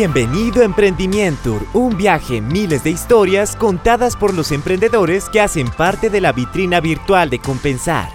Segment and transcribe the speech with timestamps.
[0.00, 6.08] Bienvenido a Emprendimiento, un viaje, miles de historias contadas por los emprendedores que hacen parte
[6.08, 8.10] de la vitrina virtual de Compensar.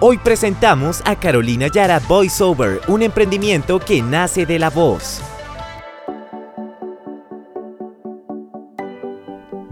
[0.00, 5.22] Hoy presentamos a Carolina Yara VoiceOver, un emprendimiento que nace de la voz.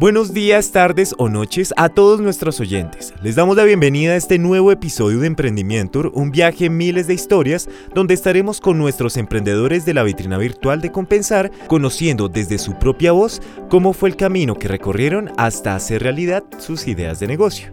[0.02, 3.14] Buenos días, tardes o noches a todos nuestros oyentes.
[3.22, 7.68] Les damos la bienvenida a este nuevo episodio de Emprendimiento, un viaje miles de historias
[7.94, 13.12] donde estaremos con nuestros emprendedores de la vitrina virtual de Compensar, conociendo desde su propia
[13.12, 17.70] voz cómo fue el camino que recorrieron hasta hacer realidad sus ideas de negocio.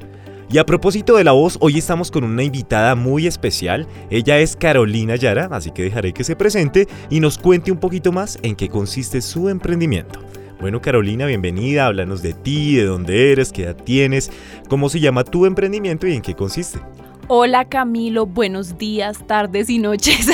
[0.51, 3.87] Y a propósito de la voz, hoy estamos con una invitada muy especial.
[4.11, 8.11] Ella es Carolina Yara, así que dejaré que se presente y nos cuente un poquito
[8.11, 10.19] más en qué consiste su emprendimiento.
[10.59, 11.85] Bueno, Carolina, bienvenida.
[11.85, 14.29] Háblanos de ti, de dónde eres, qué edad tienes,
[14.67, 16.79] cómo se llama tu emprendimiento y en qué consiste.
[17.29, 20.27] Hola Camilo, buenos días, tardes y noches.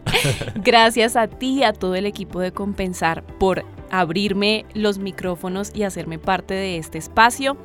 [0.64, 5.82] Gracias a ti y a todo el equipo de Compensar por abrirme los micrófonos y
[5.82, 7.58] hacerme parte de este espacio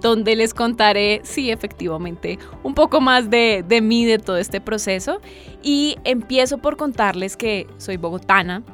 [0.00, 5.20] donde les contaré, sí, efectivamente, un poco más de, de mí, de todo este proceso.
[5.62, 8.64] Y empiezo por contarles que soy bogotana,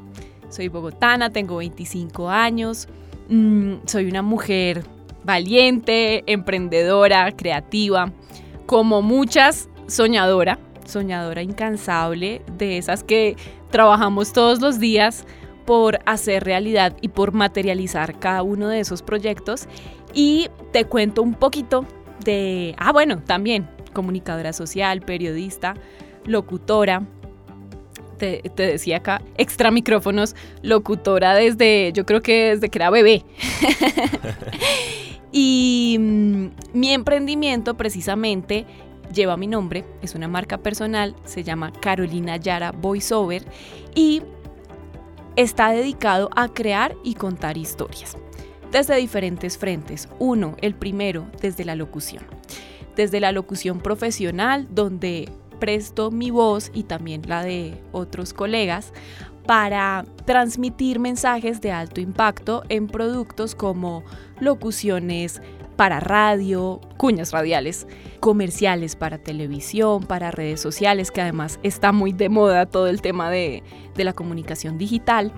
[0.48, 2.88] soy bogotana, tengo 25 años,
[3.28, 4.84] mm, soy una mujer
[5.24, 8.12] valiente, emprendedora, creativa,
[8.66, 13.36] como muchas, soñadora, soñadora incansable, de esas que
[13.70, 15.24] trabajamos todos los días
[15.66, 19.68] por hacer realidad y por materializar cada uno de esos proyectos.
[20.14, 21.84] Y te cuento un poquito
[22.24, 25.74] de, ah, bueno, también comunicadora social, periodista,
[26.24, 27.02] locutora,
[28.18, 33.24] te, decía acá, extra micrófonos, locutora desde, yo creo que desde que era bebé.
[35.32, 38.66] y mm, mi emprendimiento precisamente
[39.14, 43.42] lleva mi nombre, es una marca personal, se llama Carolina Yara Voiceover
[43.94, 44.22] y
[45.36, 48.18] está dedicado a crear y contar historias
[48.70, 50.08] desde diferentes frentes.
[50.18, 52.24] Uno, el primero, desde la locución.
[52.96, 58.92] Desde la locución profesional, donde presto mi voz y también la de otros colegas
[59.46, 64.04] para transmitir mensajes de alto impacto en productos como
[64.40, 65.40] locuciones
[65.78, 67.86] para radio, cuñas radiales,
[68.18, 73.30] comerciales para televisión, para redes sociales, que además está muy de moda todo el tema
[73.30, 73.62] de,
[73.94, 75.32] la comunicación digital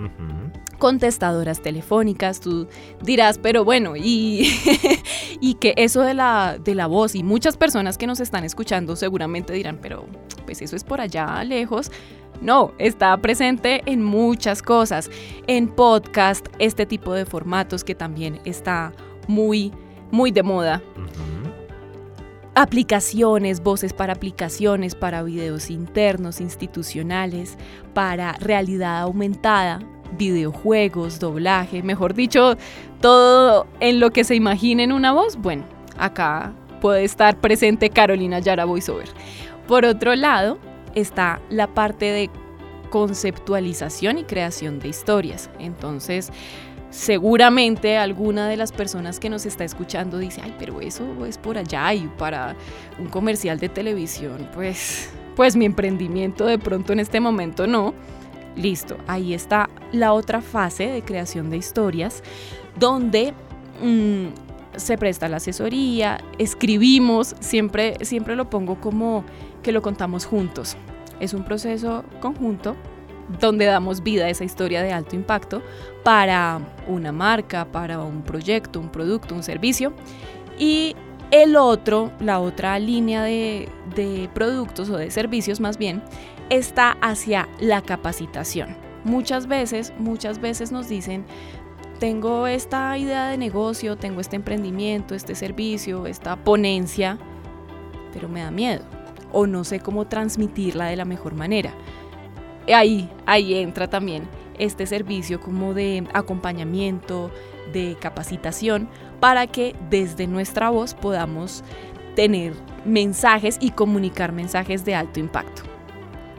[0.79, 2.67] contestadoras telefónicas, tú
[3.03, 4.51] dirás, pero bueno, y,
[5.41, 8.97] y que eso de la, de la voz y muchas personas que nos están escuchando
[8.97, 10.07] seguramente dirán, pero
[10.47, 11.93] pues eso es por allá lejos.
[12.41, 15.11] No, está presente en muchas cosas,
[15.47, 18.95] en podcast, este tipo de formatos que también está
[19.29, 19.73] muy,
[20.11, 20.83] muy de moda.
[22.55, 27.57] Aplicaciones, voces para aplicaciones, para videos internos, institucionales,
[27.95, 29.81] para realidad aumentada,
[30.19, 32.57] videojuegos, doblaje, mejor dicho,
[33.01, 35.65] todo en lo que se imagine en una voz, bueno,
[35.97, 39.09] acá puede estar presente Carolina Yara VoiceOver.
[39.69, 40.59] Por otro lado,
[40.95, 42.31] está la parte de
[42.91, 45.49] conceptualización y creación de historias.
[45.59, 46.33] Entonces,
[46.91, 51.57] seguramente alguna de las personas que nos está escuchando dice, ay, pero eso es por
[51.57, 52.57] allá y para
[52.99, 57.95] un comercial de televisión, pues, pues mi emprendimiento de pronto en este momento no.
[58.57, 62.23] Listo, ahí está la otra fase de creación de historias,
[62.79, 63.33] donde
[63.81, 64.27] mm,
[64.77, 69.25] se presta la asesoría, escribimos, siempre, siempre lo pongo como
[69.63, 70.77] que lo contamos juntos.
[71.21, 72.77] Es un proceso conjunto
[73.39, 75.63] donde damos vida a esa historia de alto impacto
[76.03, 79.93] para una marca, para un proyecto, un producto, un servicio.
[80.59, 80.97] Y
[81.31, 83.69] el otro, la otra línea de,
[84.35, 86.03] productos o de servicios más bien,
[86.49, 88.77] está hacia la capacitación.
[89.05, 91.25] Muchas veces, muchas veces nos dicen,
[91.99, 97.19] tengo esta idea de negocio, tengo este emprendimiento, este servicio, esta ponencia,
[98.13, 98.85] pero me da miedo
[99.33, 101.73] o no sé cómo transmitirla de la mejor manera.
[102.73, 104.29] Ahí, ahí entra también
[104.59, 107.31] este servicio como de acompañamiento,
[107.73, 108.89] de capacitación,
[109.21, 111.65] para que desde nuestra voz podamos
[112.15, 112.53] tener
[112.85, 115.63] mensajes y comunicar mensajes de alto impacto.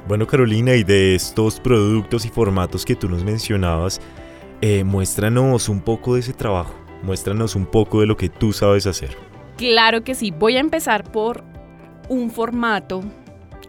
[0.08, 4.02] Bueno, Carolina, y de estos productos y formatos que tú nos mencionabas,
[4.62, 8.88] eh, muéstranos un poco de ese trabajo, muéstranos un poco de lo que tú sabes
[8.88, 9.16] hacer.
[9.58, 11.44] Claro que sí, voy a empezar por
[12.10, 13.04] un formato,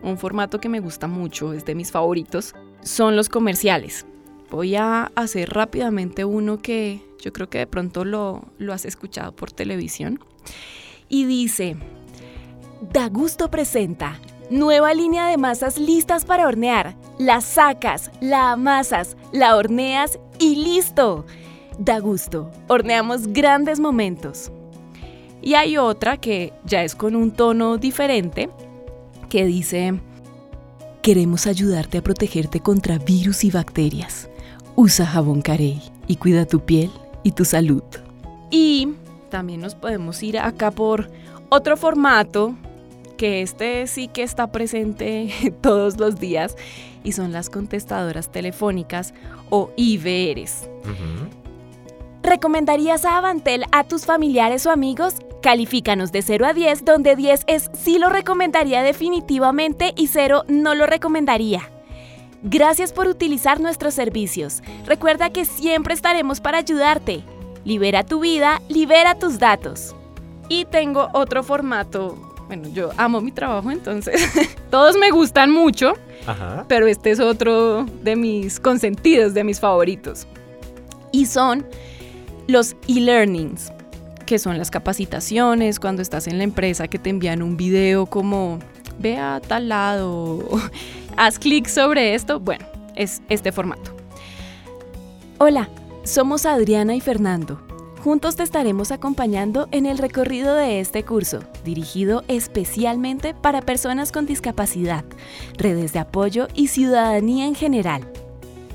[0.02, 4.06] un formato que me gusta mucho, es de mis favoritos, son los comerciales.
[4.50, 9.34] Voy a hacer rápidamente uno que yo creo que de pronto lo, lo has escuchado
[9.34, 10.20] por televisión.
[11.08, 11.76] Y dice,
[12.92, 14.18] Da Gusto presenta
[14.52, 16.94] Nueva línea de masas listas para hornear.
[17.18, 21.24] Las sacas, la amasas, la horneas y listo.
[21.78, 24.52] Da gusto, horneamos grandes momentos.
[25.40, 28.50] Y hay otra que ya es con un tono diferente,
[29.32, 29.98] que dice,
[31.00, 34.28] queremos ayudarte a protegerte contra virus y bacterias.
[34.76, 36.90] Usa jabón Carey y cuida tu piel
[37.22, 37.82] y tu salud.
[38.50, 38.92] Y
[39.30, 41.10] también nos podemos ir acá por
[41.48, 42.54] otro formato
[43.16, 45.30] que este sí que está presente
[45.62, 46.54] todos los días
[47.02, 49.14] y son las contestadoras telefónicas
[49.48, 50.68] o IVRs.
[52.22, 55.14] ¿Recomendarías a Avantel a tus familiares o amigos?
[55.42, 60.76] Califícanos de 0 a 10, donde 10 es sí lo recomendaría definitivamente y 0 no
[60.76, 61.68] lo recomendaría.
[62.44, 64.62] Gracias por utilizar nuestros servicios.
[64.86, 67.24] Recuerda que siempre estaremos para ayudarte.
[67.64, 69.96] Libera tu vida, libera tus datos.
[70.48, 72.16] Y tengo otro formato.
[72.46, 74.22] Bueno, yo amo mi trabajo, entonces
[74.70, 75.94] todos me gustan mucho,
[76.68, 80.26] pero este es otro de mis consentidos, de mis favoritos.
[81.10, 81.66] Y son
[82.46, 83.72] los e-learnings,
[84.32, 88.60] que son las capacitaciones, cuando estás en la empresa que te envían un video como
[88.98, 90.48] ve a tal lado,
[91.18, 92.64] haz clic sobre esto, bueno,
[92.96, 93.94] es este formato.
[95.36, 95.68] Hola,
[96.04, 97.60] somos Adriana y Fernando.
[98.02, 104.24] Juntos te estaremos acompañando en el recorrido de este curso, dirigido especialmente para personas con
[104.24, 105.04] discapacidad,
[105.58, 108.10] redes de apoyo y ciudadanía en general.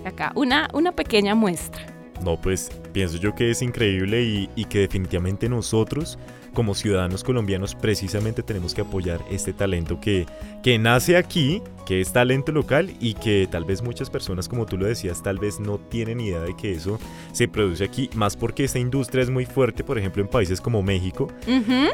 [0.06, 1.97] Acá una, una pequeña muestra.
[2.24, 6.18] No, pues pienso yo que es increíble y, y que definitivamente nosotros
[6.58, 10.26] como ciudadanos colombianos precisamente tenemos que apoyar este talento que,
[10.64, 14.76] que nace aquí, que es talento local y que tal vez muchas personas, como tú
[14.76, 17.00] lo decías, tal vez no tienen idea de que eso
[17.32, 20.82] se produce aquí, más porque esta industria es muy fuerte, por ejemplo, en países como
[20.82, 21.28] México,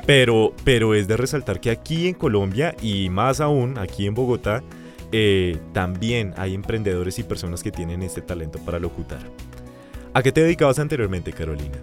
[0.05, 4.63] pero, pero es de resaltar que aquí en Colombia y más aún aquí en Bogotá,
[5.11, 9.19] eh, también hay emprendedores y personas que tienen este talento para locutar.
[10.13, 11.77] ¿A qué te dedicabas anteriormente, Carolina?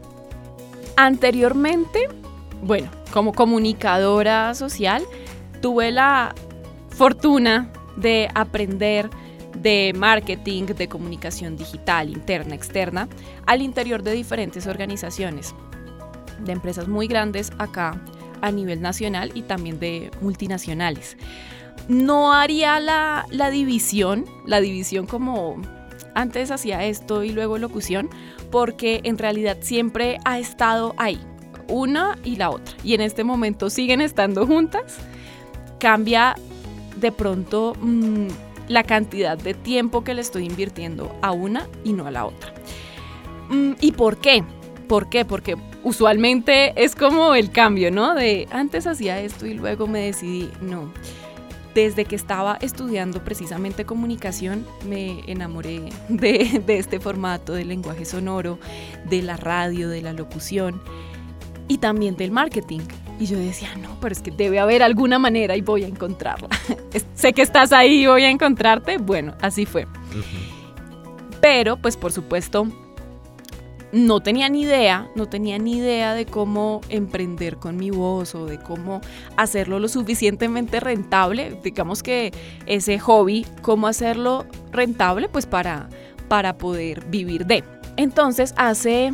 [0.96, 2.08] Anteriormente
[2.62, 5.02] bueno, como comunicadora social,
[5.60, 6.34] tuve la
[6.90, 9.08] fortuna de aprender
[9.56, 13.08] de marketing, de comunicación digital, interna, externa,
[13.46, 15.54] al interior de diferentes organizaciones,
[16.44, 18.00] de empresas muy grandes acá
[18.42, 21.16] a nivel nacional y también de multinacionales.
[21.88, 25.60] No haría la, la división, la división como
[26.14, 28.10] antes hacía esto y luego locución,
[28.50, 31.20] porque en realidad siempre ha estado ahí
[31.70, 32.74] una y la otra.
[32.84, 34.98] Y en este momento siguen estando juntas.
[35.78, 36.34] Cambia
[36.96, 38.26] de pronto mm,
[38.68, 42.52] la cantidad de tiempo que le estoy invirtiendo a una y no a la otra.
[43.48, 44.44] Mm, ¿Y por qué?
[44.88, 45.24] ¿Por qué?
[45.24, 48.14] Porque usualmente es como el cambio, ¿no?
[48.14, 50.92] De antes hacía esto y luego me decidí, no.
[51.74, 58.58] Desde que estaba estudiando precisamente comunicación, me enamoré de, de este formato del lenguaje sonoro,
[59.08, 60.82] de la radio, de la locución
[61.68, 62.80] y también del marketing.
[63.20, 66.48] Y yo decía, no, pero es que debe haber alguna manera y voy a encontrarla.
[67.14, 68.98] sé que estás ahí y voy a encontrarte.
[68.98, 69.86] Bueno, así fue.
[71.40, 72.66] Pero, pues por supuesto,
[73.92, 78.46] no tenía ni idea, no tenía ni idea de cómo emprender con mi voz o
[78.46, 79.00] de cómo
[79.36, 81.58] hacerlo lo suficientemente rentable.
[81.62, 82.32] Digamos que
[82.66, 85.88] ese hobby, cómo hacerlo rentable, pues para,
[86.28, 87.64] para poder vivir de.
[87.96, 89.12] Entonces, hace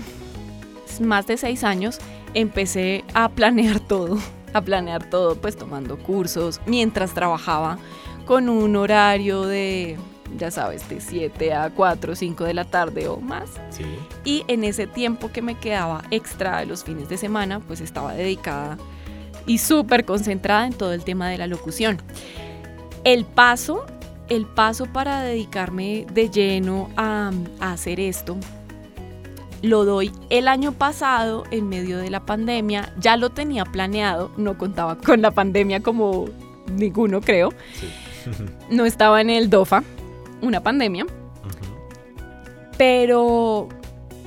[1.01, 1.99] más de seis años,
[2.35, 4.19] empecé a planear todo,
[4.53, 7.79] a planear todo, pues tomando cursos, mientras trabajaba
[8.27, 9.97] con un horario de,
[10.37, 13.51] ya sabes, de 7 a 4 o 5 de la tarde o más.
[14.25, 18.15] Y en ese tiempo que me quedaba extra de los fines de semana, pues estaba
[18.15, 18.79] dedicada
[19.47, 21.99] y súper concentrada en todo el tema de la locución.
[23.05, 23.87] El paso,
[24.29, 28.37] el paso para dedicarme de lleno a, a hacer esto
[29.63, 34.57] lo doy el año pasado en medio de la pandemia, ya lo tenía planeado, no
[34.59, 36.27] contaba con la pandemia como
[36.73, 37.53] ninguno creo,
[38.71, 39.83] no estaba en el DOFA,
[40.43, 41.07] una pandemia,
[42.79, 43.69] pero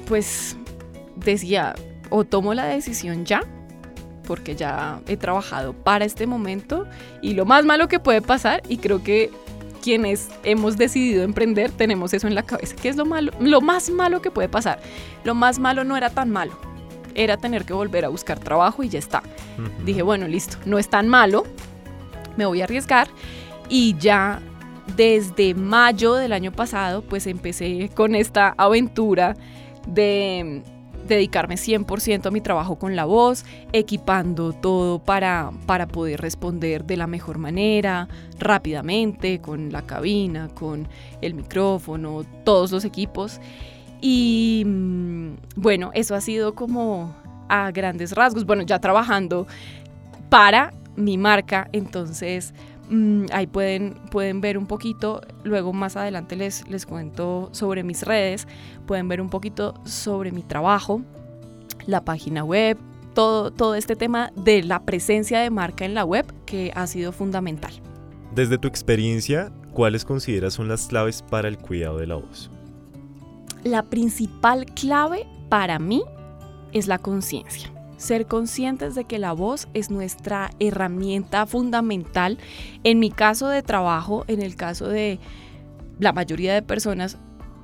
[0.07, 0.57] pues
[1.15, 1.75] decía,
[2.09, 3.43] o tomo la decisión ya,
[4.25, 6.85] porque ya he trabajado para este momento
[7.21, 9.31] y lo más malo que puede pasar, y creo que
[9.81, 12.75] quienes hemos decidido emprender tenemos eso en la cabeza.
[12.75, 13.31] ¿Qué es lo malo?
[13.39, 14.79] Lo más malo que puede pasar.
[15.23, 16.51] Lo más malo no era tan malo.
[17.15, 19.23] Era tener que volver a buscar trabajo y ya está.
[19.85, 21.43] Dije, bueno, listo, no es tan malo.
[22.37, 23.07] Me voy a arriesgar.
[23.69, 24.41] Y ya
[24.95, 29.35] desde mayo del año pasado, pues empecé con esta aventura
[29.87, 30.63] de
[31.07, 33.43] dedicarme 100% a mi trabajo con la voz,
[33.73, 40.87] equipando todo para, para poder responder de la mejor manera, rápidamente, con la cabina, con
[41.21, 43.41] el micrófono, todos los equipos.
[44.01, 47.15] Y mm, bueno, eso ha sido como
[47.49, 49.47] a grandes rasgos, bueno, ya trabajando
[50.29, 52.53] para mi marca, entonces
[52.89, 58.03] mm, ahí pueden, pueden ver un poquito, luego más adelante les, les cuento sobre mis
[58.03, 58.47] redes,
[58.85, 61.01] pueden ver un poquito sobre mi trabajo,
[61.85, 62.77] la página web,
[63.13, 67.11] todo, todo este tema de la presencia de marca en la web que ha sido
[67.11, 67.73] fundamental.
[68.33, 72.51] Desde tu experiencia, ¿cuáles consideras son las claves para el cuidado de la voz?
[73.63, 76.03] La principal clave para mí
[76.71, 77.71] es la conciencia.
[77.99, 82.39] Ser conscientes de que la voz es nuestra herramienta fundamental.
[82.83, 85.19] En mi caso de trabajo, en el caso de
[85.99, 87.17] la mayoría de personas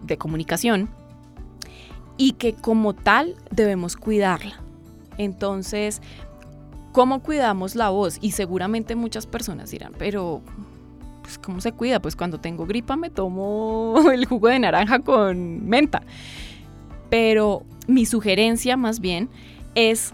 [0.04, 0.90] de comunicación,
[2.18, 4.62] y que como tal debemos cuidarla.
[5.18, 6.02] Entonces,
[6.92, 8.18] ¿cómo cuidamos la voz?
[8.22, 10.42] Y seguramente muchas personas dirán, pero
[11.26, 12.00] pues, ¿cómo se cuida?
[12.00, 16.04] Pues cuando tengo gripa me tomo el jugo de naranja con menta.
[17.10, 19.30] Pero mi sugerencia más bien
[19.74, 20.14] es,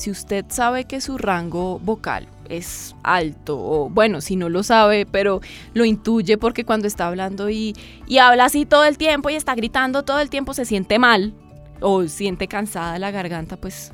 [0.00, 5.06] si usted sabe que su rango vocal es alto, o bueno, si no lo sabe,
[5.06, 5.40] pero
[5.74, 7.76] lo intuye porque cuando está hablando y,
[8.06, 11.34] y habla así todo el tiempo y está gritando todo el tiempo, se siente mal
[11.80, 13.92] o siente cansada la garganta, pues,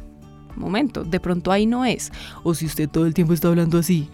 [0.54, 2.12] momento, de pronto ahí no es.
[2.44, 4.08] O si usted todo el tiempo está hablando así,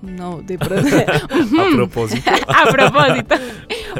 [0.00, 0.96] no, de pronto.
[0.96, 2.30] a propósito.
[2.48, 3.34] a propósito.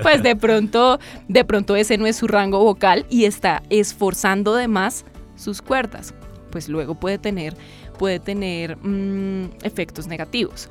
[0.01, 4.69] Pues de pronto, de pronto ese no es su rango vocal y está esforzando de
[4.69, 5.05] más
[5.35, 6.15] sus cuerdas.
[6.51, 7.57] Pues luego puede tener,
[7.99, 10.69] puede tener mm, efectos negativos.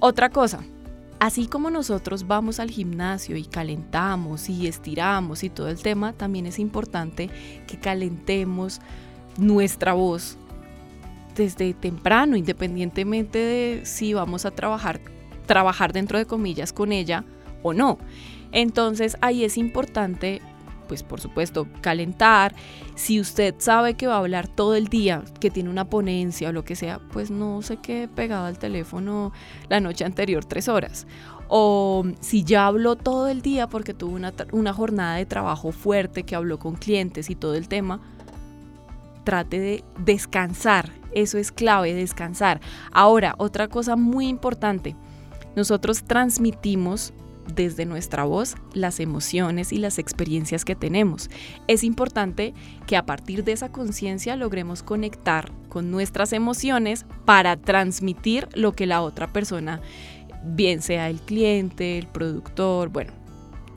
[0.00, 0.60] Otra cosa,
[1.20, 6.46] así como nosotros vamos al gimnasio y calentamos y estiramos y todo el tema, también
[6.46, 7.30] es importante
[7.66, 8.80] que calentemos
[9.38, 10.36] nuestra voz
[11.36, 15.00] desde temprano, independientemente de si vamos a trabajar,
[15.46, 17.24] trabajar dentro de comillas con ella
[17.62, 17.98] o no.
[18.52, 20.42] Entonces ahí es importante,
[20.88, 22.54] pues por supuesto, calentar.
[22.94, 26.52] Si usted sabe que va a hablar todo el día, que tiene una ponencia o
[26.52, 29.32] lo que sea, pues no se quede pegado al teléfono
[29.68, 31.06] la noche anterior tres horas.
[31.48, 36.22] O si ya habló todo el día porque tuvo una, una jornada de trabajo fuerte,
[36.22, 38.00] que habló con clientes y todo el tema,
[39.24, 40.90] trate de descansar.
[41.12, 42.60] Eso es clave, descansar.
[42.90, 44.96] Ahora, otra cosa muy importante.
[45.54, 47.12] Nosotros transmitimos
[47.46, 51.30] desde nuestra voz las emociones y las experiencias que tenemos.
[51.68, 52.54] Es importante
[52.86, 58.86] que a partir de esa conciencia logremos conectar con nuestras emociones para transmitir lo que
[58.86, 59.80] la otra persona,
[60.44, 63.12] bien sea el cliente, el productor, bueno,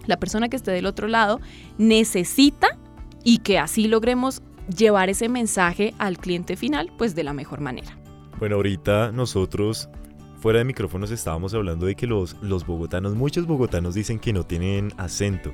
[0.05, 1.41] la persona que esté del otro lado,
[1.77, 2.77] necesita
[3.23, 4.41] y que así logremos
[4.75, 7.97] llevar ese mensaje al cliente final pues de la mejor manera.
[8.39, 9.89] Bueno, ahorita nosotros
[10.45, 14.43] fuera de micrófonos estábamos hablando de que los, los bogotanos, muchos bogotanos dicen que no
[14.43, 15.51] tienen acento,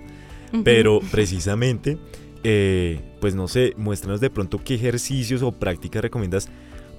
[0.66, 1.98] pero precisamente,
[2.44, 6.50] eh, pues no sé, muéstranos de pronto qué ejercicios o prácticas recomiendas,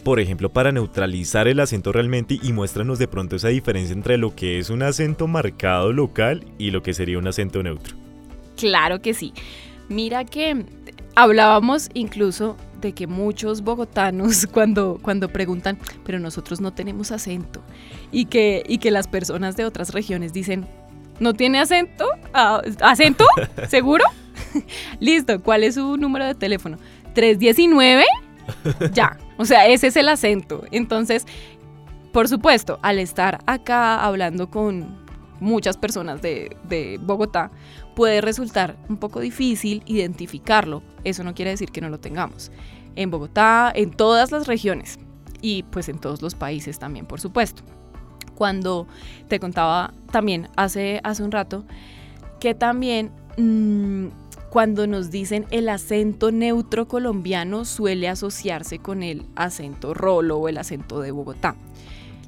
[0.04, 4.34] por ejemplo, para neutralizar el acento realmente y muéstranos de pronto esa diferencia entre lo
[4.34, 7.94] que es un acento marcado local y lo que sería un acento neutro.
[8.56, 9.34] Claro que sí.
[9.90, 10.64] Mira que
[11.14, 17.62] Hablábamos incluso de que muchos bogotanos cuando, cuando preguntan, pero nosotros no tenemos acento,
[18.10, 20.66] y que, y que las personas de otras regiones dicen,
[21.20, 22.06] ¿no tiene acento?
[22.34, 23.24] Ah, ¿Acento?
[23.68, 24.04] ¿Seguro?
[25.00, 26.78] Listo, ¿cuál es su número de teléfono?
[27.14, 28.04] 319.
[28.92, 30.64] Ya, o sea, ese es el acento.
[30.72, 31.26] Entonces,
[32.12, 35.00] por supuesto, al estar acá hablando con
[35.40, 37.50] muchas personas de, de Bogotá,
[37.94, 40.82] puede resultar un poco difícil identificarlo.
[41.04, 42.50] Eso no quiere decir que no lo tengamos.
[42.96, 44.98] En Bogotá, en todas las regiones
[45.40, 47.62] y pues en todos los países también, por supuesto.
[48.34, 48.86] Cuando
[49.28, 51.64] te contaba también hace, hace un rato
[52.40, 54.08] que también mm,
[54.50, 60.58] cuando nos dicen el acento neutro colombiano suele asociarse con el acento rolo o el
[60.58, 61.56] acento de Bogotá.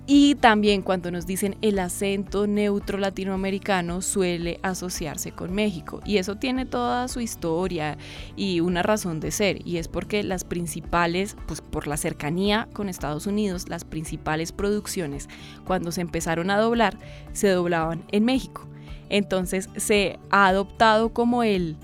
[0.06, 6.00] Y también cuando nos dicen el acento neutro latinoamericano suele asociarse con México.
[6.04, 7.96] Y eso tiene toda su historia
[8.36, 9.66] y una razón de ser.
[9.66, 15.28] Y es porque las principales, pues por la cercanía con Estados Unidos, las principales producciones
[15.64, 16.98] cuando se empezaron a doblar,
[17.32, 18.68] se doblaban en México.
[19.08, 21.76] Entonces se ha adoptado como el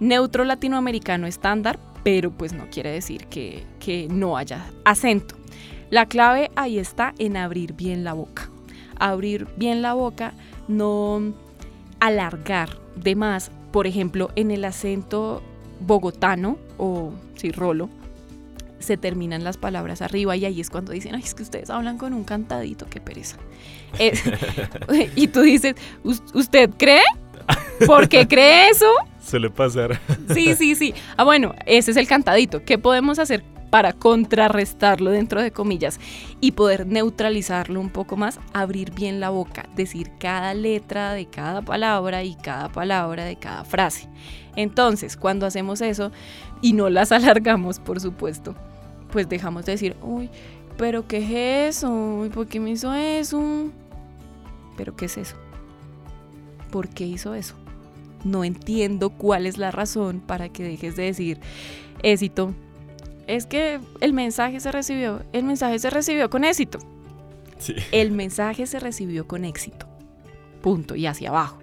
[0.00, 5.36] neutro latinoamericano estándar, pero pues no quiere decir que, que no haya acento.
[5.90, 8.48] La clave ahí está en abrir bien la boca.
[8.98, 10.34] Abrir bien la boca,
[10.68, 11.34] no
[12.00, 13.50] alargar de más.
[13.72, 15.42] Por ejemplo, en el acento
[15.80, 17.90] bogotano o si rolo,
[18.78, 21.98] se terminan las palabras arriba y ahí es cuando dicen, ay, es que ustedes hablan
[21.98, 23.36] con un cantadito, qué pereza.
[25.16, 25.74] y tú dices,
[26.04, 27.02] ¿usted cree?
[27.86, 28.86] ¿Por qué cree eso?
[29.22, 30.00] Suele pasar.
[30.32, 30.94] Sí, sí, sí.
[31.16, 32.64] Ah, bueno, ese es el cantadito.
[32.64, 33.42] ¿Qué podemos hacer
[33.76, 36.00] para contrarrestarlo dentro de comillas
[36.40, 38.40] y poder neutralizarlo un poco más?
[38.54, 43.64] Abrir bien la boca, decir cada letra de cada palabra y cada palabra de cada
[43.64, 44.08] frase.
[44.56, 46.10] Entonces, cuando hacemos eso
[46.62, 48.54] y no las alargamos, por supuesto,
[49.10, 50.30] pues dejamos de decir, uy,
[50.78, 51.18] pero ¿qué
[51.68, 52.26] es eso?
[52.32, 53.70] ¿Por qué me hizo eso?
[54.78, 55.36] ¿Pero qué es eso?
[56.70, 57.56] ¿Por qué hizo eso?
[58.24, 61.40] No entiendo cuál es la razón para que dejes de decir
[62.02, 62.54] éxito.
[63.26, 66.78] Es que el mensaje se recibió, el mensaje se recibió con éxito.
[67.58, 67.74] Sí.
[67.90, 69.86] El mensaje se recibió con éxito.
[70.62, 70.94] Punto.
[70.94, 71.58] Y hacia abajo.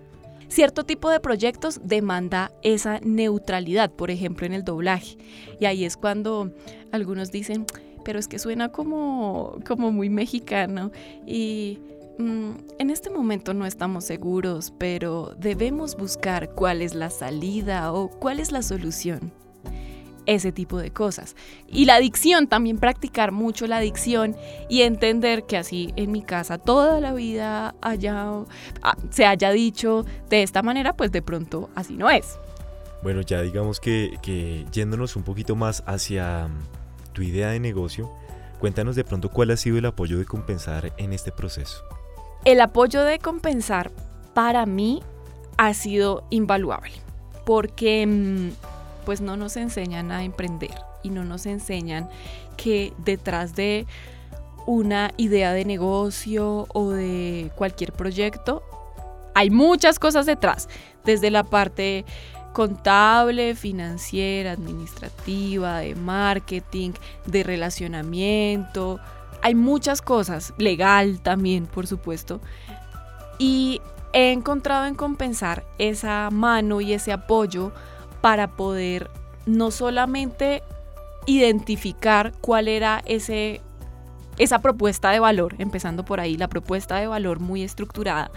[0.48, 5.18] Cierto tipo de proyectos demanda esa neutralidad, por ejemplo en el doblaje.
[5.60, 6.52] Y ahí es cuando
[6.92, 7.66] algunos dicen,
[8.04, 10.92] pero es que suena como, como muy mexicano.
[11.26, 11.80] Y
[12.20, 18.10] mm, en este momento no estamos seguros, pero debemos buscar cuál es la salida o
[18.10, 19.32] cuál es la solución
[20.26, 21.36] ese tipo de cosas.
[21.68, 24.36] Y la adicción, también practicar mucho la adicción
[24.70, 28.32] y entender que así en mi casa toda la vida haya,
[28.82, 32.38] ah, se haya dicho de esta manera, pues de pronto así no es.
[33.02, 38.10] Bueno, ya digamos que, que yéndonos un poquito más hacia mm, tu idea de negocio,
[38.60, 41.84] cuéntanos de pronto cuál ha sido el apoyo de compensar en este proceso.
[42.46, 43.92] El apoyo de compensar
[44.34, 45.02] para mí
[45.58, 46.94] ha sido invaluable
[47.46, 48.50] porque mm,
[49.06, 52.10] pues no nos enseñan a emprender y no nos enseñan
[52.58, 53.86] que detrás de
[54.66, 58.64] una idea de negocio o de cualquier proyecto
[59.34, 60.70] hay muchas cosas detrás,
[61.04, 62.06] desde la parte
[62.54, 66.92] contable, financiera, administrativa, de marketing,
[67.26, 69.00] de relacionamiento.
[69.42, 72.42] Hay muchas cosas, legal también, por supuesto.
[73.40, 73.82] Y
[74.14, 77.74] he encontrado en compensar esa mano y ese apoyo
[78.24, 79.10] para poder
[79.46, 80.64] no solamente
[81.26, 83.60] identificar cuál era ese
[84.38, 88.32] esa propuesta de valor, empezando por ahí, la propuesta de valor muy estructurada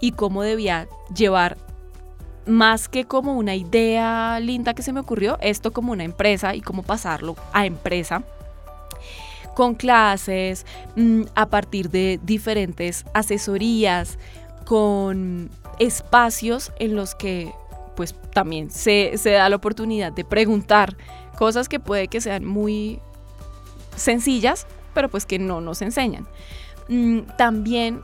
[0.00, 1.56] y cómo debía llevar
[2.46, 6.60] más que como una idea linda que se me ocurrió, esto como una empresa y
[6.60, 8.24] cómo pasarlo a empresa
[9.54, 14.18] con clases, mm, a partir de diferentes asesorías,
[14.64, 15.48] con
[15.78, 17.52] espacios en los que
[17.98, 20.96] pues también se, da la oportunidad de preguntar
[21.36, 23.00] cosas que puede que sean muy
[23.96, 26.28] sencillas, pero pues que no nos enseñan.
[26.88, 28.02] Mm, también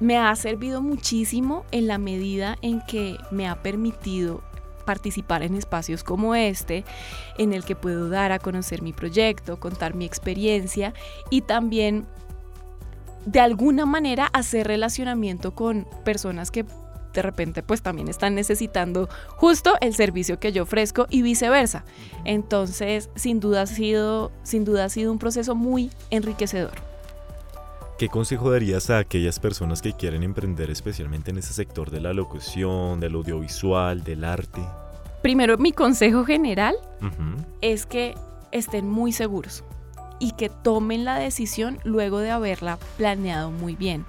[0.00, 4.40] me ha servido muchísimo en la medida en que me ha permitido
[4.86, 6.86] participar en espacios como este,
[7.36, 10.94] en el que puedo dar a conocer mi proyecto, contar mi experiencia
[11.28, 12.06] y también
[13.26, 16.64] de alguna manera hacer relacionamiento con personas que
[17.12, 21.84] de repente pues también están necesitando justo el servicio que yo ofrezco y viceversa.
[22.24, 26.72] Entonces, sin duda ha sido, sin duda ha sido un proceso muy enriquecedor.
[27.98, 32.12] ¿Qué consejo darías a aquellas personas que quieren emprender especialmente en ese sector de la
[32.12, 34.60] locución, del audiovisual, del arte?
[35.20, 36.76] Primero, mi consejo general
[37.60, 38.14] es que
[38.52, 39.64] estén muy seguros
[40.20, 44.04] y que tomen la decisión luego de haberla planeado muy bien.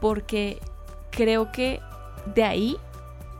[0.00, 0.58] Porque
[1.10, 1.80] creo que
[2.34, 2.76] de ahí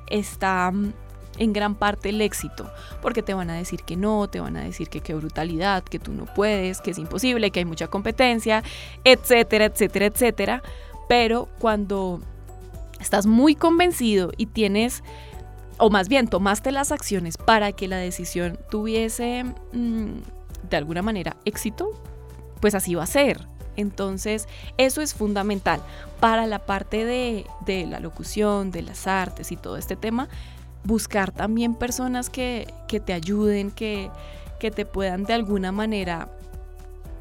[0.09, 0.93] está mm,
[1.39, 4.63] en gran parte el éxito, porque te van a decir que no, te van a
[4.63, 8.63] decir que qué brutalidad, que tú no puedes, que es imposible, que hay mucha competencia,
[9.05, 10.63] etcétera, etcétera, etcétera.
[11.09, 12.21] Pero cuando
[13.01, 15.03] estás muy convencido y tienes,
[15.79, 21.37] o más bien tomaste las acciones para que la decisión tuviese mm, de alguna manera
[21.45, 21.91] éxito,
[22.61, 23.49] pues así va a ser.
[23.81, 24.47] Entonces,
[24.79, 25.81] eso es fundamental
[26.21, 27.47] para la parte de,
[27.87, 30.29] la locución, de las artes y todo este tema.
[30.85, 34.11] Buscar también personas que, te ayuden, que,
[34.59, 36.29] que te puedan de alguna manera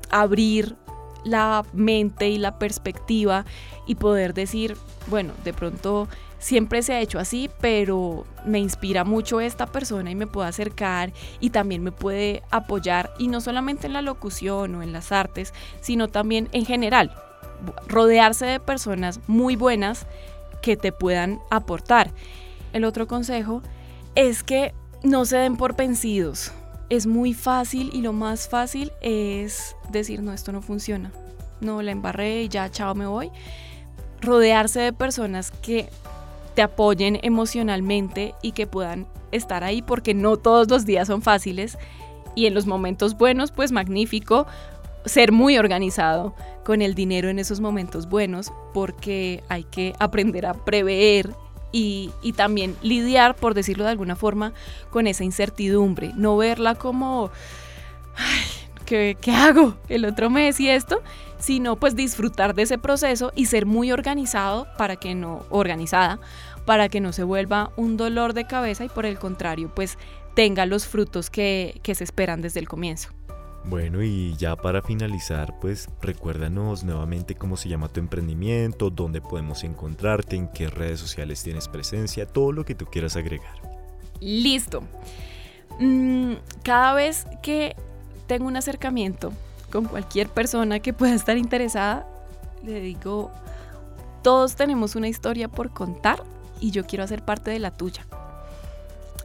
[0.10, 0.76] abrir
[1.24, 3.46] la mente y la perspectiva
[3.86, 6.08] y poder decir, bueno, de pronto
[6.40, 11.14] siempre se ha hecho así, pero me inspira mucho esta persona y me puede acercar
[11.40, 15.54] y también me puede apoyar y no solamente en la locución o en las artes,
[15.82, 17.14] sino también en general.
[17.88, 20.08] Rodearse de personas muy buenas
[20.62, 22.12] que te puedan aportar.
[22.74, 23.62] El otro consejo
[24.16, 24.74] es que
[25.04, 26.52] no se den por vencidos.
[26.90, 31.12] Es muy fácil y lo más fácil es decir, no, esto no funciona.
[31.62, 33.32] No, la embarré y ya, chao, me voy.
[34.22, 35.90] Rodearse de personas que
[36.60, 41.78] te apoyen emocionalmente y que puedan estar ahí porque no todos los días son fáciles
[42.36, 44.46] y en los momentos buenos pues magnífico
[45.06, 50.54] ser muy organizado con el dinero en esos momentos buenos porque hay que aprender a
[50.54, 51.34] prever
[51.72, 54.52] y, también lidiar, por decirlo de alguna forma,
[54.90, 57.32] con esa incertidumbre, no verla como,
[58.86, 61.02] ¿qué, ¿qué, hago el otro mes y esto?
[61.38, 66.20] Sino pues disfrutar de ese proceso y ser muy organizado para que no, organizada,
[66.66, 69.98] para que no se vuelva un dolor de cabeza y por el contrario, pues
[70.36, 73.10] tenga los frutos que, que se esperan desde el comienzo.
[73.66, 79.64] Bueno, y ya para finalizar, pues recuérdanos nuevamente cómo se llama tu emprendimiento, dónde podemos
[79.64, 83.54] encontrarte, en qué redes sociales tienes presencia, todo lo que tú quieras agregar.
[84.22, 84.82] Listo.
[85.80, 87.76] Mm, cada vez que
[88.28, 89.34] tengo un acercamiento
[89.72, 92.08] con cualquier persona que pueda estar interesada,
[92.64, 93.32] le digo,
[94.24, 96.24] todos tenemos una historia por contar
[96.60, 98.06] y yo quiero hacer parte de la tuya.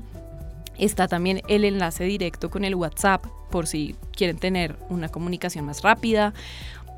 [0.79, 5.83] Está también el enlace directo con el WhatsApp por si quieren tener una comunicación más
[5.83, 6.35] rápida.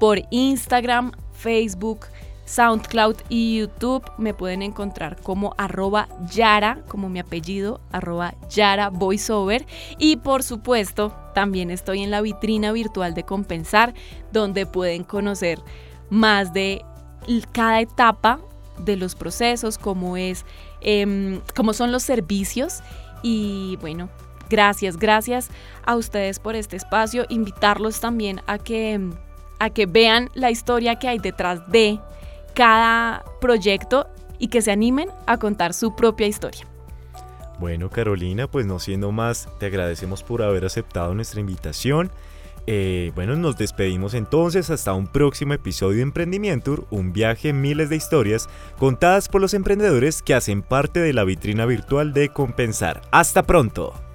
[0.00, 2.06] Por Instagram, Facebook,
[2.46, 9.66] SoundCloud y YouTube me pueden encontrar como arroba Yara, como mi apellido, arroba Yara Voiceover.
[9.98, 13.94] Y por supuesto, también estoy en la vitrina virtual de Compensar,
[14.32, 15.60] donde pueden conocer
[16.08, 16.82] más de
[17.52, 18.40] cada etapa
[18.78, 20.44] de los procesos, cómo es,
[20.80, 22.82] em, cómo son los servicios
[23.22, 24.08] y bueno,
[24.48, 25.50] gracias, gracias
[25.84, 27.26] a ustedes por este espacio.
[27.28, 29.00] Invitarlos también a que,
[29.58, 31.98] a que vean la historia que hay detrás de
[32.54, 34.08] cada proyecto
[34.38, 36.66] y que se animen a contar su propia historia.
[37.58, 42.10] Bueno, Carolina, pues no siendo más, te agradecemos por haber aceptado nuestra invitación.
[42.66, 47.88] Eh, bueno, nos despedimos entonces hasta un próximo episodio de Emprendimiento, un viaje en miles
[47.90, 48.48] de historias
[48.78, 53.02] contadas por los emprendedores que hacen parte de la vitrina virtual de Compensar.
[53.12, 54.05] Hasta pronto.